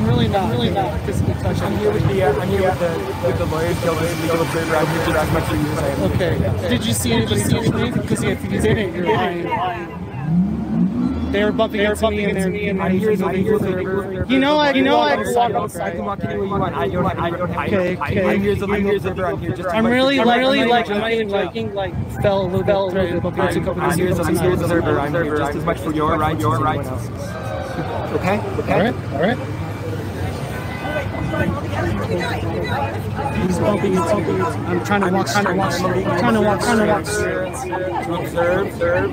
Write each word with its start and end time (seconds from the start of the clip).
Definitely 0.00 0.70
not 0.70 0.98
physically 1.02 1.34
touch 1.34 1.60
I'm 1.60 1.76
here 1.76 1.92
with 1.92 2.08
the 2.08 2.22
uh, 2.22 2.32
I'm 2.40 2.48
here 2.48 2.62
with 2.62 2.78
the 2.78 3.26
with 3.26 3.38
the 3.38 3.44
lawyers 3.46 3.78
guild 3.80 3.98
and 3.98 4.20
legal 4.22 4.40
observer. 4.40 4.76
I'm 4.76 4.86
here 4.86 5.04
just 5.04 5.16
as 5.16 5.32
much 5.32 5.44
for 5.44 5.56
you 5.56 5.66
as 5.66 5.78
I 5.78 5.88
am. 5.88 6.02
Okay. 6.12 6.68
Did 6.70 6.86
you 6.86 6.94
see 6.94 7.12
anybody 7.12 7.42
touch 7.42 7.68
me? 7.74 7.90
Because 7.90 8.22
if 8.22 8.42
you 8.42 8.48
didn't, 8.60 8.94
you're 8.94 9.14
lying. 9.14 9.42
They 11.32 11.44
were 11.44 11.52
bumping 11.52 11.80
into 11.80 12.08
me 12.08 12.24
and 12.24 12.36
they're 12.36 12.46
I'm 12.80 12.98
here 12.98 13.10
as 13.10 13.20
a 13.20 13.26
legal 13.26 13.56
observer. 13.56 14.24
You 14.26 14.38
know, 14.38 14.58
I 14.58 14.72
you 14.72 14.82
know 14.82 15.00
I 15.00 15.16
can 15.16 15.34
walk 15.34 15.52
I 15.52 15.54
outside. 15.54 15.92
can 15.92 16.30
you 16.30 16.48
want. 16.48 16.74
I 16.74 16.88
don't. 16.88 17.06
I 17.06 17.30
don't. 17.30 17.50
I, 17.50 17.66
Okay, 17.66 17.96
I, 17.98 18.10
okay. 18.10 18.24
I'm 18.24 18.40
here 18.40 18.52
as 18.52 18.62
a 18.62 18.66
legal 18.66 18.96
observer. 18.96 19.26
I'm 19.26 19.38
here 19.38 19.68
I'm 19.68 19.86
really 19.86 20.16
for 20.16 20.24
really 20.24 20.64
like 20.64 20.88
I'm 20.88 21.12
even 21.12 21.28
like 21.28 21.54
like 21.74 21.94
fell 22.22 22.42
a 22.42 22.46
little 22.46 22.90
bit 22.90 23.22
bumping 23.22 23.44
into 23.44 23.60
a 23.60 23.64
couple 23.64 23.82
I'm 23.82 23.98
here 23.98 24.08
as 24.08 24.18
a 24.18 24.24
observer. 24.54 24.98
I'm 24.98 25.12
here 25.12 25.36
just 25.36 25.56
as 25.56 25.64
much 25.64 25.78
for 25.78 25.92
your 25.92 26.16
rights, 26.16 26.40
your 26.40 26.58
rights. 26.58 26.88
Okay. 28.10 28.40
Okay. 28.40 28.72
All 28.72 28.80
right, 28.80 28.94
all 29.12 29.20
right. 29.20 29.59
He's 31.70 33.58
bumping, 33.58 33.92
he's 33.92 34.00
bumping. 34.00 34.42
I'm 34.42 34.84
trying 34.84 35.00
to 35.02 35.10
walk, 35.12 35.26
trying 35.28 35.44
to 35.46 35.54
walk, 35.54 35.72
trying 35.72 36.34
to 36.34 36.40
walk, 36.40 36.60
trying 36.60 36.78
to 36.78 36.86
walk. 36.86 37.04
To 37.04 38.14
observe, 38.14 38.66
observe. 38.66 39.10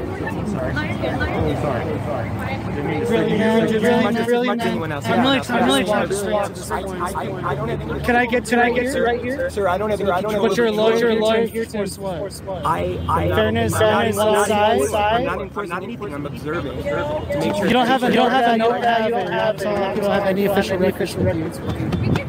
Oh, 2.79 3.03
really, 3.09 3.37
man, 3.37 3.61
Just 3.67 3.73
as 3.75 3.83
really, 3.83 4.03
much 4.03 4.13
man, 4.13 4.17
as 4.17 4.27
really, 4.27 4.47
much 4.47 4.57
man. 4.57 4.67
anyone 4.67 4.91
else. 4.91 5.05
I'm 5.05 5.21
really, 5.21 5.37
Yeah. 5.37 5.53
I'm 5.55 5.67
really 5.67 5.83
trying. 5.85 6.11
I, 6.71 6.79
I, 6.81 7.49
I 7.51 7.55
don't 7.55 7.69
have 7.69 7.81
any. 7.81 7.99
Can 8.03 8.15
I 8.15 8.25
get 8.25 8.45
to 8.45 8.57
right 8.57 8.73
here? 8.73 9.05
right 9.05 9.21
here? 9.23 9.49
Sir, 9.49 9.67
I 9.67 9.77
don't 9.77 9.89
have. 9.89 10.01
I 10.01 10.21
don't 10.21 10.31
have 10.33 10.41
But 10.41 10.57
you're 10.57 10.65
a 10.65 10.69
any- 10.69 10.77
lawyer, 10.77 10.97
you're 10.97 11.13
lawyer 11.15 11.45
here 11.45 11.65
to 11.65 11.77
enforce 11.81 12.41
what? 12.41 12.65
I, 12.65 12.99
I, 13.09 13.27
Fairness, 13.29 13.73
I'm 13.73 13.79
not- 13.81 13.91
fairness, 13.91 14.17
I'm 14.17 14.31
not 14.33 14.47
side, 14.47 14.71
enforcing- 14.73 14.95
I'm 14.95 15.23
not 15.25 15.41
enforcing 15.41 15.75
anything. 15.83 16.13
I'm 16.13 16.25
observing 16.25 16.77
to 16.83 17.39
make 17.39 17.55
sure. 17.55 17.65
You 17.67 17.73
don't 17.73 17.87
have 17.87 18.03
a, 18.03 18.07
you 18.09 18.13
don't 18.15 18.31
have 18.31 18.45
a 18.45 18.57
you 18.57 18.63
you 18.63 18.69
don't 18.69 18.81
have 18.81 19.55
a, 19.55 19.59
you 19.95 20.01
don't 20.01 20.11
have 20.11 20.25
any 20.25 20.45
official 20.45 20.77
records 20.77 21.15
with 21.15 21.35
you. 22.17 22.26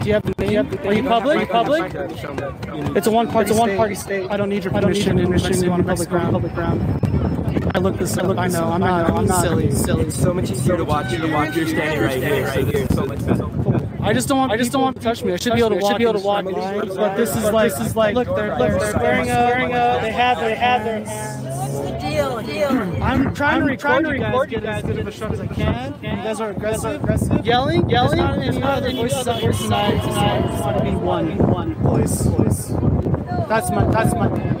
Do 0.00 0.08
you 0.08 0.14
have 0.14 0.22
the 0.22 0.34
name? 0.42 0.86
Are 0.86 0.94
you 0.94 1.02
public? 1.02 1.48
Public? 1.50 1.92
It's 2.96 3.06
a 3.06 3.10
one 3.10 3.28
party. 3.28 3.50
It's 3.50 3.58
a 3.58 3.60
one 3.60 3.76
party 3.76 3.94
state. 3.94 4.30
I 4.30 4.36
don't 4.38 4.48
need 4.48 4.64
your 4.64 4.72
permission. 4.72 5.18
I 5.18 5.22
don't 5.22 5.30
need 5.30 5.42
your 5.42 5.52
permission 5.52 5.72
in 5.72 5.84
public 5.84 6.08
ground. 6.08 6.32
Public 6.32 6.54
ground. 6.54 7.70
I 7.74 7.78
look 7.78 7.98
this 7.98 8.16
up. 8.16 8.38
I 8.38 8.48
know. 8.48 8.64
I'm 8.64 8.80
not. 8.80 9.10
I'm 9.10 9.26
not 9.26 9.42
silly. 9.42 9.70
Silly. 9.72 10.04
It's 10.04 10.16
so 10.20 10.32
much 10.32 10.50
easier 10.50 10.78
to 10.78 10.84
watch. 10.84 11.10
To 11.10 11.30
watch. 11.30 11.54
You're 11.54 11.68
standing 11.68 12.00
right 12.00 12.22
here. 12.22 12.46
Right 12.46 12.66
here. 12.66 12.86
So 12.88 13.04
much 13.04 13.26
better. 13.26 13.44
I 14.02 14.14
just 14.14 14.28
don't 14.28 14.38
want. 14.38 14.52
I 14.52 14.56
just 14.56 14.72
don't 14.72 14.80
want 14.82 14.96
to 14.96 15.02
touch 15.02 15.22
me. 15.22 15.34
I 15.34 15.36
should 15.36 15.52
be 15.52 15.58
able 15.58 15.70
to 15.70 15.76
walk. 15.76 15.92
Should 15.92 15.98
be 15.98 16.04
able 16.04 16.18
to 16.18 16.26
walk. 16.26 16.44
But 16.46 17.16
this 17.16 17.36
is 17.36 17.44
like. 17.50 17.70
This 17.72 17.88
is 17.88 17.94
like. 17.94 18.14
Look, 18.14 18.34
they're 18.34 18.58
look, 18.58 18.70
they're 18.70 18.92
swearing 18.92 19.30
up. 19.72 20.00
They 20.00 20.12
have. 20.12 20.38
They 20.40 20.54
have 20.54 20.84
their. 20.84 21.04
Deal, 22.60 22.68
deal. 22.68 23.02
I'm 23.02 23.34
trying 23.34 23.60
to 23.60 23.66
record, 23.66 24.06
you 24.06 24.18
guys, 24.18 24.46
get 24.50 24.64
as 24.64 24.82
good 24.82 24.98
of 24.98 25.06
a 25.06 25.10
shot 25.10 25.32
as 25.32 25.40
I 25.40 25.46
can. 25.46 25.94
You 25.94 26.10
guys 26.10 26.40
are 26.42 26.50
aggressive, 26.50 27.02
aggressive. 27.02 27.46
Yelling, 27.46 27.88
yelling. 27.88 28.18
There's 28.18 28.58
not 28.58 28.82
any 28.82 28.92
other 28.92 28.92
voices 28.92 29.26
out 29.26 29.40
here 29.40 29.52
tonight. 29.52 29.98
Tonight, 30.02 30.44
I 30.44 30.46
just 30.46 30.64
want 30.64 30.76
to 30.76 30.84
be 30.84 30.90
one, 30.90 31.38
one 31.50 31.74
voice, 31.76 32.20
voice. 32.26 32.68
That's 33.48 33.70
my, 33.70 33.90
that's 33.90 34.12
my. 34.12 34.60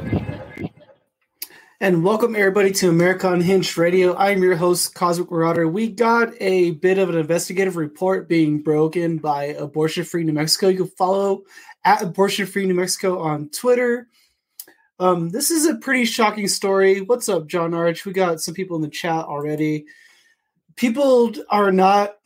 And 1.82 2.02
welcome 2.02 2.34
everybody 2.34 2.70
to 2.72 2.88
America 2.88 3.30
Unhinged 3.30 3.76
Radio. 3.76 4.16
I'm 4.16 4.42
your 4.42 4.56
host, 4.56 4.94
Cosmic 4.94 5.30
Marauder. 5.30 5.68
We 5.68 5.88
got 5.88 6.32
a 6.40 6.70
bit 6.70 6.96
of 6.96 7.10
an 7.10 7.18
investigative 7.18 7.76
report 7.76 8.30
being 8.30 8.62
broken 8.62 9.18
by 9.18 9.44
Abortion 9.44 10.04
Free 10.04 10.24
New 10.24 10.32
Mexico. 10.32 10.68
You 10.68 10.84
can 10.84 10.92
follow 10.96 11.42
at 11.84 12.00
Abortion 12.02 12.46
Free 12.46 12.64
New 12.64 12.74
Mexico 12.74 13.18
on 13.18 13.50
Twitter. 13.50 14.08
Um, 15.00 15.30
this 15.30 15.50
is 15.50 15.64
a 15.64 15.76
pretty 15.76 16.04
shocking 16.04 16.46
story. 16.46 17.00
What's 17.00 17.30
up, 17.30 17.46
John 17.46 17.72
Arch? 17.72 18.04
We 18.04 18.12
got 18.12 18.42
some 18.42 18.52
people 18.52 18.76
in 18.76 18.82
the 18.82 18.88
chat 18.88 19.24
already. 19.24 19.86
People 20.76 21.32
are 21.48 21.72
not 21.72 22.16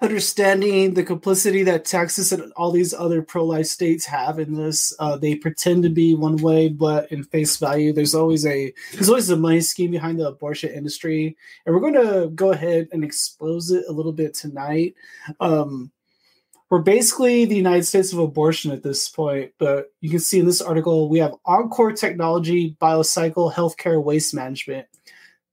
understanding 0.00 0.94
the 0.94 1.02
complicity 1.02 1.64
that 1.64 1.84
Texas 1.84 2.30
and 2.30 2.52
all 2.52 2.70
these 2.70 2.94
other 2.94 3.22
pro-life 3.22 3.66
states 3.66 4.04
have 4.06 4.38
in 4.38 4.54
this. 4.54 4.94
Uh, 5.00 5.16
they 5.16 5.34
pretend 5.34 5.82
to 5.82 5.88
be 5.88 6.14
one 6.14 6.36
way, 6.36 6.68
but 6.68 7.10
in 7.10 7.24
face 7.24 7.56
value, 7.56 7.92
there's 7.92 8.14
always 8.14 8.46
a 8.46 8.72
there's 8.92 9.08
always 9.08 9.30
a 9.30 9.36
money 9.36 9.60
scheme 9.60 9.90
behind 9.90 10.20
the 10.20 10.28
abortion 10.28 10.70
industry, 10.70 11.36
and 11.66 11.74
we're 11.74 11.80
going 11.80 11.94
to 11.94 12.30
go 12.36 12.52
ahead 12.52 12.86
and 12.92 13.02
expose 13.02 13.72
it 13.72 13.84
a 13.88 13.92
little 13.92 14.12
bit 14.12 14.34
tonight. 14.34 14.94
Um, 15.40 15.90
we're 16.74 16.80
basically 16.80 17.44
the 17.44 17.54
United 17.54 17.84
States 17.84 18.12
of 18.12 18.18
abortion 18.18 18.72
at 18.72 18.82
this 18.82 19.08
point, 19.08 19.52
but 19.60 19.92
you 20.00 20.10
can 20.10 20.18
see 20.18 20.40
in 20.40 20.44
this 20.44 20.60
article 20.60 21.08
we 21.08 21.20
have 21.20 21.36
Encore 21.44 21.92
Technology, 21.92 22.76
Biocycle, 22.82 23.54
Healthcare, 23.54 24.02
Waste 24.02 24.34
Management. 24.34 24.88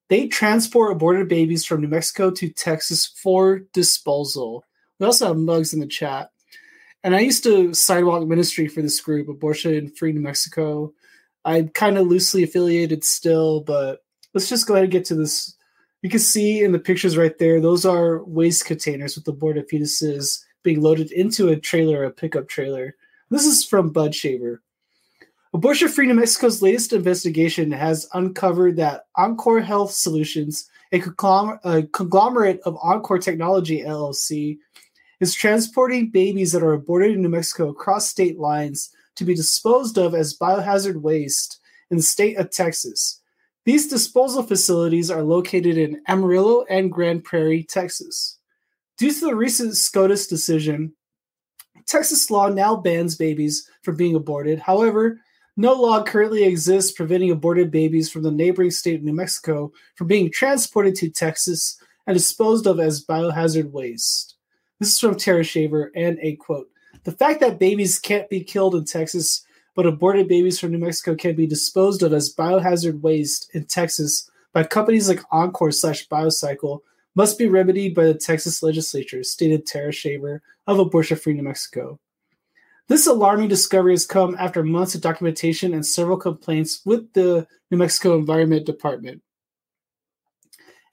They 0.10 0.28
transport 0.28 0.94
aborted 0.94 1.30
babies 1.30 1.64
from 1.64 1.82
New 1.82 1.90
Mexico 1.90 2.32
to 2.32 2.50
Texas 2.50 3.06
for 3.06 3.60
disposal. 3.72 4.66
We 5.00 5.06
also 5.06 5.28
have 5.28 5.38
mugs 5.38 5.74
in 5.74 5.80
the 5.80 5.86
chat. 5.86 6.32
And 7.04 7.16
I 7.16 7.20
used 7.20 7.44
to 7.44 7.72
sidewalk 7.76 8.28
ministry 8.28 8.68
for 8.68 8.82
this 8.82 9.00
group, 9.00 9.30
Abortion 9.30 9.92
Free 9.92 10.14
New 10.14 10.22
Mexico. 10.22 10.92
I'm 11.46 11.70
kind 11.70 12.00
of 12.00 12.08
loosely 12.08 12.42
affiliated 12.42 13.04
still, 13.04 13.62
but 13.62 14.00
let's 14.34 14.50
just 14.50 14.66
go 14.66 14.74
ahead 14.74 14.86
and 14.86 14.92
get 14.92 15.06
to 15.06 15.16
this. 15.16 15.56
You 16.02 16.10
can 16.10 16.18
see 16.18 16.64
in 16.64 16.72
the 16.72 16.80
pictures 16.80 17.16
right 17.16 17.38
there, 17.38 17.62
those 17.62 17.86
are 17.86 18.24
waste 18.24 18.66
containers 18.66 19.16
with 19.16 19.28
aborted 19.28 19.70
fetuses 19.70 20.46
being 20.64 20.82
loaded 20.82 21.12
into 21.12 21.50
a 21.50 21.56
trailer, 21.56 22.04
a 22.04 22.12
pickup 22.12 22.48
trailer. 22.48 22.96
This 23.30 23.46
is 23.46 23.66
from 23.66 23.90
Bud 23.90 24.14
Shaver. 24.14 24.62
Abortion 25.54 25.90
Free 25.90 26.08
New 26.08 26.14
Mexico's 26.14 26.62
latest 26.62 26.94
investigation 26.94 27.72
has 27.72 28.08
uncovered 28.14 28.78
that 28.78 29.08
Encore 29.16 29.60
Health 29.60 29.92
Solutions, 29.92 30.70
a, 30.94 31.02
a 31.64 31.84
conglomerate 31.84 32.62
of 32.62 32.78
Encore 32.82 33.20
Technology 33.20 33.82
LLC, 33.82 34.58
is 35.20 35.34
transporting 35.34 36.10
babies 36.10 36.52
that 36.52 36.64
are 36.64 36.74
aborted 36.74 37.12
in 37.12 37.22
New 37.22 37.30
Mexico 37.30 37.70
across 37.70 38.10
state 38.10 38.40
lines 38.40 38.92
to 39.16 39.26
be 39.26 39.36
disposed 39.36 39.98
of 39.98 40.16
as 40.16 40.38
biohazard 40.38 41.02
waste 41.02 41.60
in 41.90 41.98
the 41.98 42.04
state 42.04 42.38
of 42.38 42.50
Texas. 42.50 43.22
These 43.66 43.88
disposal 43.88 44.44
facilities 44.44 45.12
are 45.12 45.22
located 45.22 45.78
in 45.78 46.02
Amarillo 46.08 46.66
and 46.70 46.92
Grand 46.92 47.24
Prairie, 47.24 47.64
Texas. 47.64 48.40
Due 49.02 49.12
to 49.12 49.26
the 49.26 49.36
recent 49.36 49.76
SCOTUS 49.76 50.28
decision, 50.28 50.94
Texas 51.88 52.30
law 52.30 52.50
now 52.50 52.76
bans 52.76 53.16
babies 53.16 53.68
from 53.82 53.96
being 53.96 54.14
aborted. 54.14 54.60
However, 54.60 55.20
no 55.58 55.74
law 55.74 56.04
currently 56.04 56.44
exists 56.44 56.92
preventing 56.92 57.32
aborted 57.32 57.72
babies 57.72 58.12
from 58.12 58.22
the 58.22 58.30
neighboring 58.30 58.70
state 58.70 59.00
of 59.00 59.04
New 59.04 59.14
Mexico 59.14 59.72
from 59.96 60.06
being 60.06 60.30
transported 60.32 60.94
to 60.98 61.10
Texas 61.10 61.82
and 62.06 62.14
disposed 62.16 62.68
of 62.68 62.80
as 62.80 63.04
biohazard 63.04 63.72
waste. 63.72 64.36
This 64.78 64.90
is 64.90 65.00
from 65.00 65.16
Tara 65.16 65.44
Shaver 65.44 65.92
and 65.96 66.20
a 66.22 66.36
quote 66.36 66.70
The 67.04 67.12
fact 67.12 67.40
that 67.40 67.58
babies 67.58 67.98
can't 67.98 68.30
be 68.30 68.44
killed 68.44 68.76
in 68.76 68.86
Texas, 68.86 69.44
but 69.76 69.88
aborted 69.88 70.28
babies 70.28 70.60
from 70.60 70.74
New 70.74 70.78
Mexico 70.78 71.16
can 71.16 71.36
be 71.36 71.48
disposed 71.48 72.04
of 72.04 72.14
as 72.14 72.36
biohazard 72.36 73.02
waste 73.02 73.50
in 73.56 73.66
Texas 73.66 74.30
by 74.54 74.64
companies 74.64 75.10
like 75.10 75.24
Encore 75.32 75.72
slash 75.72 76.08
Biocycle 76.08 76.82
must 77.16 77.38
be 77.38 77.48
remedied 77.48 77.94
by 77.94 78.06
the 78.06 78.14
Texas 78.14 78.64
legislature, 78.64 79.24
stated 79.24 79.66
Tara 79.66 79.92
Shaver 79.92 80.42
of 80.68 80.80
Abortion 80.80 81.18
Free 81.18 81.34
New 81.34 81.44
Mexico. 81.44 82.00
This 82.88 83.08
alarming 83.08 83.48
discovery 83.48 83.94
has 83.94 84.06
come 84.06 84.36
after 84.40 84.64
months 84.64 84.96
of 84.96 85.02
documentation 85.02 85.74
and 85.74 85.86
several 85.86 86.18
complaints 86.18 86.82
with 86.86 87.12
the 87.14 87.48
New 87.70 87.78
Mexico 87.78 88.18
Environment 88.18 88.66
Department. 88.66 89.22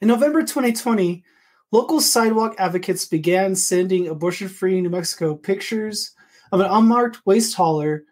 In 0.01 0.07
November 0.07 0.41
2020, 0.41 1.23
local 1.71 1.99
sidewalk 1.99 2.55
advocates 2.57 3.05
began 3.05 3.55
sending 3.55 4.07
abortion 4.07 4.47
free 4.47 4.79
New 4.79 4.89
Mexico 4.89 5.35
pictures 5.35 6.11
of 6.51 6.61
an 6.61 6.67
unmarked 6.67 7.25
waste 7.25 7.55
hauler 7.55 8.05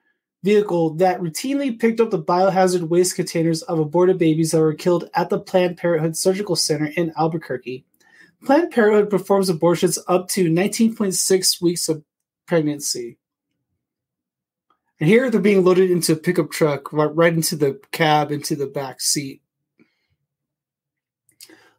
vehicle 0.43 0.91
that 0.95 1.19
routinely 1.19 1.77
picked 1.79 1.99
up 1.99 2.09
the 2.09 2.21
biohazard 2.21 2.87
waste 2.89 3.15
containers 3.15 3.61
of 3.63 3.79
aborted 3.79 4.17
babies 4.17 4.51
that 4.51 4.59
were 4.59 4.73
killed 4.73 5.09
at 5.13 5.29
the 5.29 5.39
Planned 5.39 5.77
Parenthood 5.77 6.15
Surgical 6.15 6.55
Center 6.55 6.91
in 6.97 7.11
Albuquerque. 7.17 7.85
Planned 8.47 8.71
Parenthood 8.71 9.09
performs 9.09 9.49
abortions 9.49 9.99
up 10.07 10.29
to 10.29 10.49
19.6 10.49 11.61
weeks 11.61 11.89
of 11.89 12.01
pregnancy. 12.47 13.17
And 15.01 15.09
here 15.09 15.29
they're 15.29 15.41
being 15.41 15.65
loaded 15.65 15.91
into 15.91 16.13
a 16.13 16.15
pickup 16.15 16.49
truck, 16.49 16.93
right, 16.93 17.13
right 17.13 17.33
into 17.33 17.57
the 17.57 17.77
cab, 17.91 18.31
into 18.31 18.55
the 18.55 18.67
back 18.67 19.01
seat. 19.01 19.41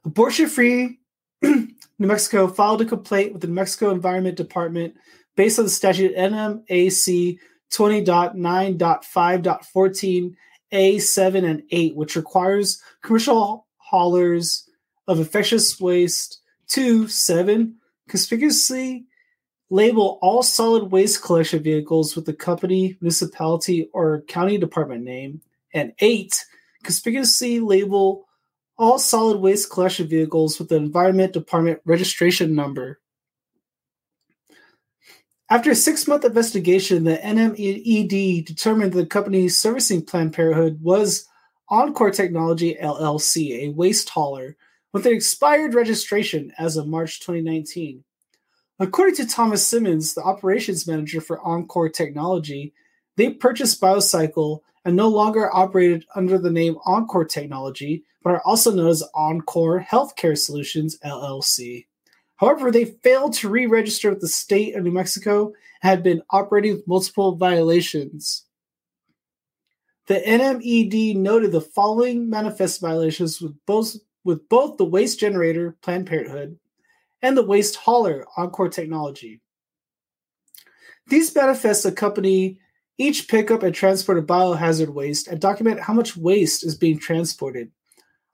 Abortion 0.05 0.47
Free 0.47 0.99
New 1.43 1.71
Mexico 1.97 2.49
filed 2.49 2.83
a 2.83 2.85
complaint 2.85 3.33
with 3.33 3.41
the 3.41 3.49
New 3.49 3.55
Mexico 3.55 3.91
Environment 3.91 4.37
Department 4.37 4.93
based 5.37 5.59
on 5.59 5.65
the 5.65 5.71
statute 5.71 6.15
NMAC 6.15 7.39
20.9.5.14 7.73 10.35
A7 10.75 11.51
and 11.51 11.63
8, 11.71 11.97
which 11.97 12.15
requires 12.15 12.83
commercial 13.03 13.67
haulers 13.79 14.69
of 15.07 15.19
infectious 15.19 15.81
waste 15.81 16.43
to 16.69 17.09
7 17.09 17.77
conspicuously 18.09 19.07
label 19.71 20.19
all 20.23 20.43
solid 20.43 20.85
waste 20.91 21.23
collection 21.23 21.63
vehicles 21.63 22.17
with 22.17 22.25
the 22.25 22.33
company, 22.33 22.97
municipality, 23.01 23.89
or 23.93 24.23
county 24.23 24.59
department 24.59 25.05
name, 25.05 25.41
and 25.75 25.93
8 25.99 26.45
conspicuously 26.83 27.61
label 27.61 28.27
all 28.79 28.99
solid 28.99 29.39
waste 29.39 29.71
collection 29.71 30.09
vehicles 30.09 30.59
with 30.59 30.69
the 30.69 30.77
environment 30.77 31.33
department 31.33 31.81
registration 31.85 32.55
number. 32.55 33.01
After 35.51 35.71
a 35.71 35.75
six 35.75 36.07
month 36.07 36.25
investigation, 36.25 37.05
the 37.05 37.17
NMED 37.17 38.45
determined 38.45 38.93
the 38.93 39.07
company 39.07 39.49
servicing 39.49 40.05
Planned 40.05 40.35
Parenthood 40.35 40.83
was 40.83 41.27
Encore 41.71 42.11
Technology 42.11 42.77
LLC, 42.81 43.65
a 43.65 43.69
waste 43.71 44.11
hauler 44.11 44.57
with 44.99 45.07
an 45.07 45.13
expired 45.13 45.75
registration 45.75 46.53
as 46.59 46.77
of 46.77 46.89
March 46.89 47.21
2019. 47.21 48.03
According 48.81 49.15
to 49.15 49.29
Thomas 49.29 49.65
Simmons, 49.65 50.15
the 50.15 50.23
operations 50.23 50.89
manager 50.89 51.21
for 51.21 51.41
Encore 51.41 51.89
Technology, 51.89 52.75
they 53.15 53.31
purchased 53.31 53.81
Biocycle 53.81 54.59
and 54.85 54.97
no 54.97 55.07
longer 55.07 55.55
operated 55.55 56.05
under 56.17 56.37
the 56.37 56.51
name 56.51 56.79
Encore 56.85 57.25
Technology, 57.25 58.03
but 58.25 58.31
are 58.31 58.43
also 58.45 58.73
known 58.73 58.89
as 58.89 59.05
Encore 59.15 59.87
Healthcare 59.89 60.37
Solutions 60.37 60.99
LLC. 61.05 61.87
However, 62.35 62.73
they 62.73 62.87
failed 62.87 63.35
to 63.35 63.49
re 63.49 63.67
register 63.67 64.11
with 64.11 64.21
the 64.21 64.27
state 64.27 64.75
of 64.75 64.83
New 64.83 64.91
Mexico 64.91 65.53
and 65.81 65.91
had 65.91 66.03
been 66.03 66.23
operating 66.31 66.73
with 66.73 66.89
multiple 66.89 67.37
violations. 67.37 68.47
The 70.09 70.21
NMED 70.27 71.15
noted 71.15 71.53
the 71.53 71.61
following 71.61 72.29
manifest 72.29 72.81
violations 72.81 73.41
with 73.41 73.55
both, 73.65 73.95
with 74.29 74.47
both 74.51 74.77
the 74.77 74.85
waste 74.85 75.19
generator, 75.19 75.75
Planned 75.81 76.07
Parenthood, 76.07 76.59
and 77.23 77.35
the 77.35 77.43
waste 77.43 77.77
hauler, 77.77 78.27
Encore 78.37 78.69
Technology. 78.69 79.41
These 81.07 81.35
manifests 81.35 81.87
accompany 81.87 82.59
each 82.99 83.27
pickup 83.27 83.63
and 83.63 83.75
transport 83.75 84.19
of 84.19 84.27
biohazard 84.27 84.91
waste 84.91 85.29
and 85.29 85.41
document 85.41 85.81
how 85.81 85.95
much 85.95 86.15
waste 86.15 86.63
is 86.63 86.75
being 86.75 86.99
transported. 86.99 87.73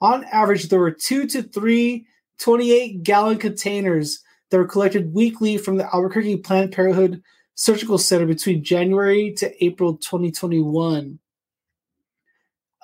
On 0.01 0.25
average, 0.33 0.69
there 0.69 0.81
were 0.81 0.91
two 0.91 1.29
to 1.29 1.45
three 1.45 2.09
28 2.41 3.05
gallon 3.05 3.39
containers 3.39 4.19
that 4.51 4.59
were 4.59 4.67
collected 4.67 5.15
weekly 5.15 5.57
from 5.57 5.77
the 5.77 5.87
Albuquerque 5.95 6.39
Planned 6.39 6.73
Parenthood 6.73 7.23
Surgical 7.55 7.99
Center 7.99 8.27
between 8.27 8.65
January 8.65 9.33
to 9.35 9.65
April 9.65 9.97
2021. 9.99 11.21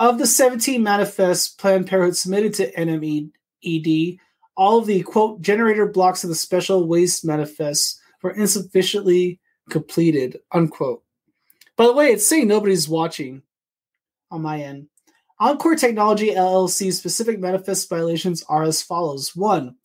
Of 0.00 0.16
the 0.16 0.26
17 0.26 0.82
manifests 0.82 1.50
Planned 1.50 1.86
Parenthood 1.86 2.16
submitted 2.16 2.54
to 2.54 2.72
NMED, 2.72 4.18
all 4.56 4.78
of 4.78 4.86
the 4.86 5.02
quote 5.02 5.42
generator 5.42 5.86
blocks 5.86 6.24
of 6.24 6.30
the 6.30 6.36
special 6.36 6.88
waste 6.88 7.22
manifests 7.22 8.00
were 8.22 8.30
insufficiently 8.30 9.40
completed, 9.68 10.38
unquote. 10.52 11.02
By 11.76 11.84
the 11.84 11.92
way, 11.92 12.12
it's 12.12 12.26
saying 12.26 12.48
nobody's 12.48 12.88
watching 12.88 13.42
on 14.30 14.40
my 14.40 14.62
end. 14.62 14.88
Encore 15.38 15.76
Technology 15.76 16.30
LLC's 16.30 16.96
specific 16.96 17.38
manifest 17.38 17.90
violations 17.90 18.42
are 18.48 18.62
as 18.62 18.82
follows. 18.82 19.36
One, 19.36 19.76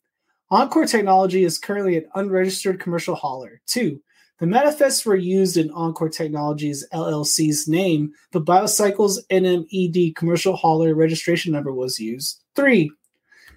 Encore 0.50 0.86
Technology 0.86 1.44
is 1.44 1.58
currently 1.58 1.98
an 1.98 2.06
unregistered 2.14 2.80
commercial 2.80 3.16
hauler. 3.16 3.60
Two, 3.66 4.00
the 4.38 4.46
manifests 4.46 5.06
were 5.06 5.16
used 5.16 5.56
in 5.56 5.70
Encore 5.70 6.10
Technologies 6.10 6.86
LLC's 6.92 7.66
name. 7.66 8.12
The 8.32 8.40
Biocycles 8.40 9.18
NMED 9.30 10.14
commercial 10.14 10.56
hauler 10.56 10.94
registration 10.94 11.52
number 11.52 11.72
was 11.72 11.98
used. 11.98 12.42
Three, 12.54 12.90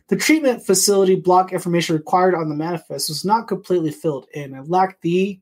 the 0.08 0.16
treatment 0.16 0.66
facility 0.66 1.16
block 1.16 1.52
information 1.52 1.96
required 1.96 2.34
on 2.34 2.50
the 2.50 2.56
manifest 2.56 3.10
was 3.10 3.26
not 3.26 3.48
completely 3.48 3.92
filled 3.92 4.28
in 4.34 4.56
and 4.56 4.70
lacked 4.70 5.02
the 5.02 5.40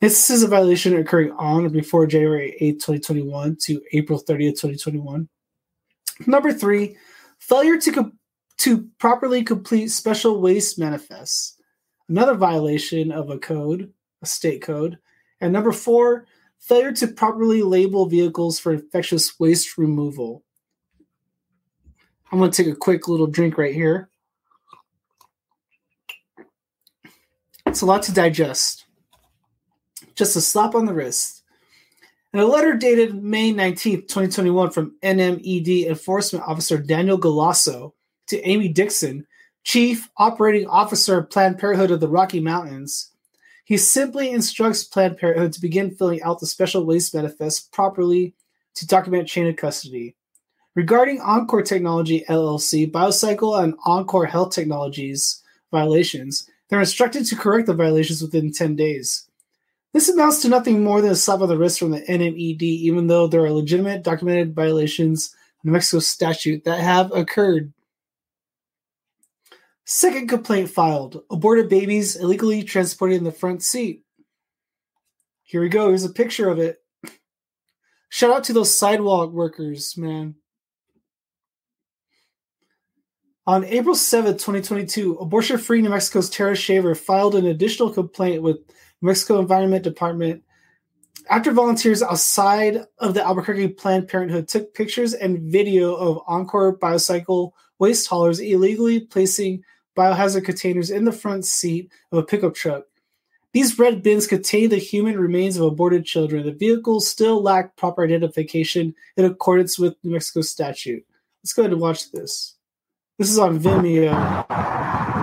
Instances 0.02 0.44
of 0.44 0.52
violation 0.52 0.96
occurring 0.96 1.34
on 1.34 1.66
or 1.66 1.70
before 1.70 2.08
January 2.08 2.56
8, 2.62 2.76
2021 2.76 3.58
to 3.64 3.82
April 3.92 4.18
30th, 4.18 4.62
2021. 4.62 5.28
Number 6.26 6.54
three, 6.54 6.96
failure 7.40 7.78
to, 7.78 7.92
com- 7.92 8.18
to 8.60 8.88
properly 9.00 9.44
complete 9.44 9.90
special 9.90 10.40
waste 10.40 10.80
manifests, 10.80 11.58
another 12.08 12.36
violation 12.36 13.12
of 13.12 13.30
a 13.30 13.38
code, 13.38 13.92
a 14.22 14.26
state 14.26 14.62
code. 14.62 14.98
And 15.42 15.52
number 15.52 15.74
four, 15.74 16.26
failure 16.60 16.92
to 16.94 17.08
properly 17.08 17.64
label 17.64 18.06
vehicles 18.06 18.60
for 18.60 18.74
infectious 18.74 19.40
waste 19.40 19.78
removal. 19.78 20.44
I'm 22.32 22.40
going 22.40 22.52
to 22.52 22.64
take 22.64 22.72
a 22.72 22.78
quick 22.78 23.08
little 23.08 23.28
drink 23.28 23.58
right 23.58 23.74
here. 23.74 24.10
It's 27.66 27.82
a 27.82 27.86
lot 27.86 28.04
to 28.04 28.14
digest 28.14 28.86
just 30.20 30.36
a 30.36 30.42
slap 30.42 30.76
on 30.76 30.86
the 30.86 30.94
wrist. 30.94 31.44
In 32.34 32.42
a 32.42 32.46
letter 32.46 32.76
dated 32.76 33.24
May 33.24 33.54
19th, 33.54 34.10
2021, 34.10 34.70
from 34.70 34.96
NMED 35.02 35.88
Enforcement 35.88 36.46
Officer 36.46 36.78
Daniel 36.78 37.18
Galasso 37.18 37.94
to 38.28 38.42
Amy 38.48 38.68
Dixon, 38.68 39.26
Chief 39.64 40.10
Operating 40.18 40.68
Officer 40.68 41.20
of 41.20 41.30
Planned 41.30 41.58
Parenthood 41.58 41.90
of 41.90 42.02
the 42.02 42.10
Rocky 42.10 42.42
Mountains, 42.42 43.12
he 43.70 43.78
simply 43.78 44.32
instructs 44.32 44.84
Planned 44.84 45.20
Parenthood 45.20 45.54
to 45.54 45.62
begin 45.62 45.92
filling 45.92 46.24
out 46.24 46.40
the 46.40 46.48
special 46.48 46.88
waste 46.88 47.14
manifest 47.14 47.72
properly 47.72 48.34
to 48.74 48.88
document 48.88 49.28
chain 49.28 49.46
of 49.46 49.58
custody. 49.58 50.16
Regarding 50.74 51.22
Encore 51.22 51.62
Technology 51.62 52.26
LLC, 52.28 52.92
Biocycle, 52.92 53.64
and 53.64 53.76
Encore 53.86 54.26
Health 54.26 54.56
Technologies 54.56 55.44
violations, 55.70 56.50
they're 56.68 56.80
instructed 56.80 57.28
to 57.28 57.36
correct 57.36 57.68
the 57.68 57.76
violations 57.76 58.24
within 58.24 58.52
10 58.52 58.76
days. 58.76 59.30
This 59.94 60.10
amounts 60.10 60.42
to 60.42 60.50
nothing 60.50 60.84
more 60.84 61.00
than 61.00 61.12
a 61.12 61.16
slap 61.16 61.42
on 61.42 61.48
the 61.48 61.56
wrist 61.56 61.78
from 61.78 61.92
the 61.92 62.02
NMED, 62.02 62.64
even 62.64 63.06
though 63.06 63.28
there 63.28 63.46
are 63.46 63.52
legitimate 63.52 64.02
documented 64.02 64.56
violations 64.56 65.36
New 65.64 65.74
Mexico 65.74 66.00
statute 66.00 66.64
that 66.64 66.80
have 66.80 67.12
occurred. 67.12 67.72
Second 69.92 70.30
complaint 70.30 70.70
filed 70.70 71.24
aborted 71.32 71.68
babies 71.68 72.16
illegally 72.16 72.62
transported 72.62 73.18
in 73.18 73.24
the 73.24 73.32
front 73.32 73.64
seat. 73.64 74.04
Here 75.42 75.62
we 75.62 75.70
go. 75.70 75.88
Here's 75.88 76.06
a 76.06 76.12
picture 76.12 76.48
of 76.48 76.60
it. 76.60 76.78
Shout 78.10 78.30
out 78.30 78.44
to 78.44 78.54
those 78.54 78.72
sidewalk 78.72 79.32
workers, 79.32 79.98
man. 79.98 80.36
On 83.48 83.64
April 83.64 83.96
7th, 83.96 84.34
2022, 84.34 85.16
Abortion 85.16 85.58
Free 85.58 85.82
New 85.82 85.90
Mexico's 85.90 86.30
Tara 86.30 86.56
Shaver 86.56 86.94
filed 86.94 87.34
an 87.34 87.48
additional 87.48 87.90
complaint 87.90 88.44
with 88.44 88.58
Mexico 89.02 89.40
Environment 89.40 89.84
Department. 89.84 90.44
After 91.32 91.52
volunteers 91.52 92.04
outside 92.04 92.86
of 93.00 93.16
the 93.16 93.26
Albuquerque 93.26 93.70
Planned 93.70 94.08
Parenthood 94.08 94.50
took 94.50 94.76
pictures 94.76 95.16
and 95.16 95.52
video 95.52 95.96
of 95.96 96.22
Encore 96.28 96.78
Biocycle 96.78 97.54
waste 97.80 98.06
haulers 98.06 98.40
illegally 98.40 99.00
placing 99.00 99.64
biohazard 99.98 100.46
containers 100.46 100.90
in 100.92 101.06
the 101.06 101.12
front 101.12 101.46
seat 101.46 101.92
of 102.12 102.18
a 102.18 102.24
pickup 102.24 102.56
truck. 102.56 102.84
These 103.52 103.80
red 103.80 104.04
bins 104.04 104.28
contain 104.28 104.70
the 104.70 104.78
human 104.78 105.20
remains 105.20 105.58
of 105.58 105.64
aborted 105.64 106.06
children. 106.06 106.46
The 106.46 106.52
vehicles 106.52 107.08
still 107.08 107.42
lack 107.42 107.76
proper 107.76 108.04
identification 108.04 108.94
in 109.18 109.26
accordance 109.26 109.80
with 109.80 109.96
New 110.04 110.12
Mexico 110.12 110.42
statute. 110.42 111.04
Let's 111.44 111.54
go 111.54 111.64
ahead 111.64 111.72
and 111.72 111.82
watch 111.82 112.12
this. 112.12 112.56
This 113.18 113.32
is 113.32 113.40
on 113.40 113.60
Vimeo. 113.60 115.19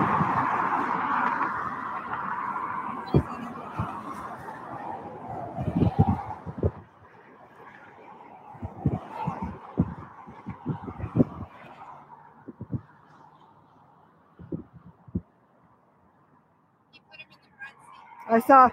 I 18.37 18.39
saw. 18.39 18.69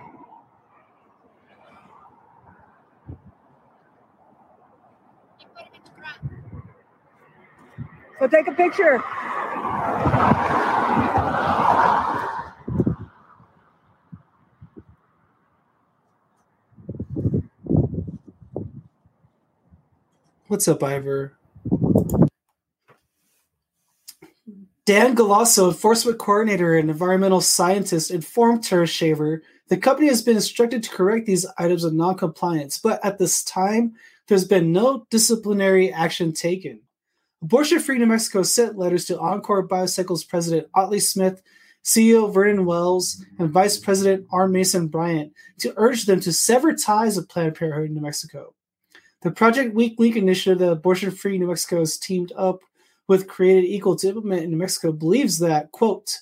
So 8.19 8.29
take 8.29 8.47
a 8.47 8.53
picture. 8.53 8.99
What's 20.49 20.69
up, 20.69 20.83
Ivor? 20.83 21.33
Dan 24.87 25.17
Galasso, 25.17 25.69
enforcement 25.69 26.19
coordinator 26.19 26.77
and 26.77 26.91
environmental 26.91 27.41
scientist, 27.41 28.11
informed 28.11 28.63
Tara 28.63 28.87
Shaver 28.87 29.43
the 29.69 29.77
company 29.79 30.09
has 30.09 30.23
been 30.23 30.37
instructed 30.37 30.83
to 30.83 30.91
correct 30.91 31.27
these 31.27 31.47
items 31.59 31.85
of 31.85 31.95
non-compliance, 31.95 32.79
but 32.79 33.03
at 33.05 33.19
this 33.19 33.43
time, 33.43 33.95
there's 34.29 34.45
been 34.45 34.73
no 34.73 35.07
disciplinary 35.11 35.93
action 35.93 36.33
taken. 36.33 36.81
Abortion 37.43 37.81
Free 37.81 37.99
New 37.99 38.07
Mexico 38.07 38.43
sent 38.43 38.79
letters 38.79 39.05
to 39.07 39.19
Encore 39.19 39.67
Biocycles 39.67 40.29
President 40.29 40.69
Otley 40.75 41.01
Smith, 41.01 41.43
CEO 41.83 42.33
Vernon 42.33 42.65
Wells, 42.65 43.25
and 43.39 43.51
Vice 43.51 43.79
President 43.79 44.27
R. 44.33 44.49
Mason 44.49 44.89
Bryant 44.89 45.33
to 45.59 45.75
urge 45.77 46.07
them 46.07 46.21
to 46.21 46.33
sever 46.33 46.75
ties 46.75 47.17
with 47.17 47.29
Planned 47.29 47.55
Parenthood 47.55 47.87
in 47.87 47.95
New 47.95 48.01
Mexico. 48.01 48.55
The 49.23 49.31
Project 49.31 49.75
Weak 49.75 49.99
Link 49.99 50.17
initiative 50.17 50.59
that 50.59 50.73
Abortion 50.73 51.11
Free 51.11 51.39
New 51.39 51.49
Mexico 51.49 51.81
has 51.81 51.99
teamed 51.99 52.33
up 52.37 52.61
with 53.09 53.29
Created 53.29 53.65
Equal 53.65 53.97
to 53.97 54.09
implement 54.09 54.45
in 54.45 54.51
New 54.51 54.57
Mexico 54.57 54.93
believes 54.93 55.39
that, 55.39 55.73
quote, 55.73 56.19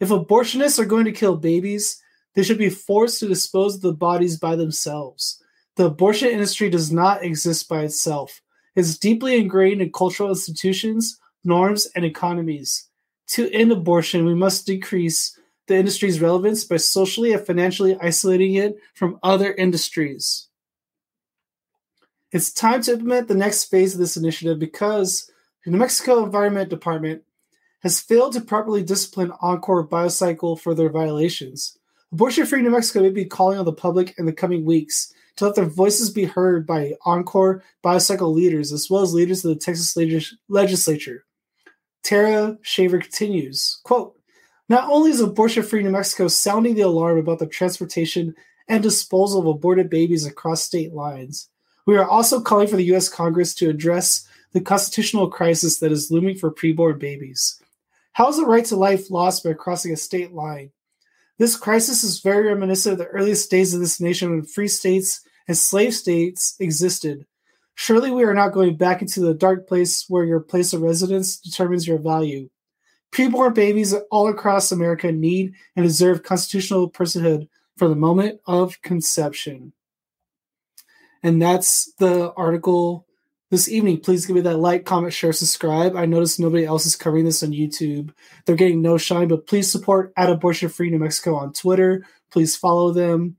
if 0.00 0.08
abortionists 0.08 0.78
are 0.78 0.84
going 0.84 1.04
to 1.06 1.12
kill 1.12 1.36
babies, 1.36 2.02
they 2.34 2.42
should 2.42 2.58
be 2.58 2.68
forced 2.68 3.20
to 3.20 3.28
dispose 3.28 3.76
of 3.76 3.80
the 3.80 3.92
bodies 3.92 4.38
by 4.38 4.56
themselves. 4.56 5.42
The 5.76 5.86
abortion 5.86 6.28
industry 6.28 6.70
does 6.70 6.92
not 6.92 7.24
exist 7.24 7.68
by 7.68 7.82
itself. 7.82 8.40
It's 8.74 8.98
deeply 8.98 9.38
ingrained 9.38 9.80
in 9.80 9.92
cultural 9.92 10.30
institutions, 10.30 11.18
norms, 11.44 11.86
and 11.94 12.04
economies. 12.04 12.88
To 13.28 13.50
end 13.52 13.72
abortion, 13.72 14.26
we 14.26 14.34
must 14.34 14.66
decrease 14.66 15.38
the 15.66 15.76
industry's 15.76 16.20
relevance 16.20 16.64
by 16.64 16.76
socially 16.76 17.32
and 17.32 17.44
financially 17.44 17.96
isolating 18.00 18.54
it 18.54 18.76
from 18.94 19.18
other 19.22 19.52
industries. 19.54 20.48
It's 22.32 22.52
time 22.52 22.82
to 22.82 22.92
implement 22.92 23.28
the 23.28 23.34
next 23.34 23.64
phase 23.64 23.94
of 23.94 24.00
this 24.00 24.16
initiative 24.16 24.58
because 24.58 25.30
the 25.66 25.72
New 25.72 25.78
Mexico 25.78 26.24
Environment 26.24 26.70
Department 26.70 27.24
has 27.80 28.00
failed 28.00 28.34
to 28.34 28.40
properly 28.40 28.84
discipline 28.84 29.32
Encore 29.42 29.84
Biocycle 29.84 30.58
for 30.60 30.76
their 30.76 30.88
violations. 30.88 31.76
Abortion 32.12 32.46
Free 32.46 32.62
New 32.62 32.70
Mexico 32.70 33.02
may 33.02 33.10
be 33.10 33.24
calling 33.24 33.58
on 33.58 33.64
the 33.64 33.72
public 33.72 34.14
in 34.16 34.26
the 34.26 34.32
coming 34.32 34.64
weeks 34.64 35.12
to 35.34 35.44
let 35.44 35.56
their 35.56 35.64
voices 35.64 36.08
be 36.08 36.22
heard 36.22 36.68
by 36.68 36.92
Encore 37.04 37.64
Biocycle 37.84 38.32
leaders 38.32 38.70
as 38.70 38.88
well 38.88 39.02
as 39.02 39.12
leaders 39.12 39.44
of 39.44 39.48
the 39.48 39.60
Texas 39.60 39.96
legislature. 40.48 41.24
Tara 42.04 42.58
Shaver 42.62 43.00
continues, 43.00 43.80
quote, 43.82 44.16
not 44.68 44.88
only 44.88 45.10
is 45.10 45.20
Abortion 45.20 45.64
Free 45.64 45.82
New 45.82 45.90
Mexico 45.90 46.28
sounding 46.28 46.76
the 46.76 46.82
alarm 46.82 47.18
about 47.18 47.40
the 47.40 47.46
transportation 47.46 48.36
and 48.68 48.84
disposal 48.84 49.40
of 49.40 49.46
aborted 49.48 49.90
babies 49.90 50.26
across 50.26 50.62
state 50.62 50.92
lines, 50.92 51.48
we 51.86 51.96
are 51.96 52.08
also 52.08 52.40
calling 52.40 52.68
for 52.68 52.76
the 52.76 52.84
U.S. 52.84 53.08
Congress 53.08 53.52
to 53.54 53.68
address 53.68 54.28
the 54.56 54.62
constitutional 54.62 55.28
crisis 55.28 55.80
that 55.80 55.92
is 55.92 56.10
looming 56.10 56.34
for 56.34 56.50
preborn 56.50 56.98
babies. 56.98 57.60
How 58.14 58.30
is 58.30 58.38
the 58.38 58.46
right 58.46 58.64
to 58.64 58.76
life 58.76 59.10
lost 59.10 59.44
by 59.44 59.52
crossing 59.52 59.92
a 59.92 59.98
state 59.98 60.32
line? 60.32 60.70
This 61.38 61.58
crisis 61.58 62.02
is 62.02 62.20
very 62.20 62.48
reminiscent 62.48 62.94
of 62.94 62.98
the 62.98 63.08
earliest 63.08 63.50
days 63.50 63.74
of 63.74 63.80
this 63.80 64.00
nation 64.00 64.30
when 64.30 64.46
free 64.46 64.68
states 64.68 65.20
and 65.46 65.58
slave 65.58 65.92
states 65.92 66.56
existed. 66.58 67.26
Surely 67.74 68.10
we 68.10 68.24
are 68.24 68.32
not 68.32 68.54
going 68.54 68.76
back 68.76 69.02
into 69.02 69.20
the 69.20 69.34
dark 69.34 69.68
place 69.68 70.06
where 70.08 70.24
your 70.24 70.40
place 70.40 70.72
of 70.72 70.80
residence 70.80 71.36
determines 71.36 71.86
your 71.86 71.98
value. 71.98 72.48
Preborn 73.12 73.54
babies 73.54 73.94
all 74.10 74.26
across 74.28 74.72
America 74.72 75.12
need 75.12 75.52
and 75.76 75.84
deserve 75.84 76.22
constitutional 76.22 76.90
personhood 76.90 77.46
from 77.76 77.90
the 77.90 77.94
moment 77.94 78.40
of 78.46 78.80
conception. 78.80 79.74
And 81.22 81.42
that's 81.42 81.92
the 81.98 82.32
article 82.38 83.06
this 83.50 83.68
evening. 83.68 84.00
Please 84.00 84.26
give 84.26 84.34
me 84.34 84.42
that 84.42 84.58
like, 84.58 84.84
comment, 84.84 85.12
share, 85.12 85.32
subscribe. 85.32 85.96
I 85.96 86.06
noticed 86.06 86.40
nobody 86.40 86.64
else 86.64 86.86
is 86.86 86.96
covering 86.96 87.24
this 87.24 87.42
on 87.42 87.50
YouTube. 87.50 88.12
They're 88.44 88.56
getting 88.56 88.82
no 88.82 88.98
shine, 88.98 89.28
but 89.28 89.46
please 89.46 89.70
support 89.70 90.12
at 90.16 90.30
Abortion 90.30 90.68
Free 90.68 90.90
New 90.90 90.98
Mexico 90.98 91.36
on 91.36 91.52
Twitter. 91.52 92.04
Please 92.30 92.56
follow 92.56 92.92
them. 92.92 93.36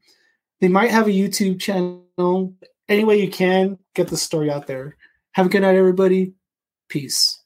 They 0.61 0.67
might 0.69 0.91
have 0.91 1.07
a 1.07 1.11
YouTube 1.11 1.59
channel. 1.59 2.55
Any 2.89 3.03
way 3.03 3.21
you 3.21 3.29
can, 3.29 3.77
get 3.93 4.07
the 4.07 4.17
story 4.17 4.49
out 4.49 4.67
there. 4.67 4.95
Have 5.33 5.47
a 5.47 5.49
good 5.49 5.61
night, 5.61 5.75
everybody. 5.75 6.33
Peace. 6.87 7.36